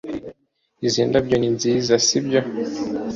izi 0.85 1.01
ndabyo 1.09 1.35
ni 1.37 1.49
nziza, 1.55 1.93
sibyo 2.05 2.41